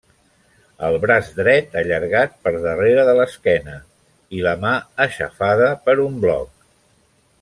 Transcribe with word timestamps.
El 0.85 0.95
braç 1.03 1.27
dret 1.39 1.75
allargat 1.81 2.33
per 2.47 2.53
darrere 2.63 3.03
de 3.09 3.15
l'esquena 3.19 3.77
i 4.39 4.41
la 4.47 4.55
mà 4.65 4.73
aixafada 5.07 5.69
per 5.85 5.97
un 6.07 6.19
bloc. 6.25 6.51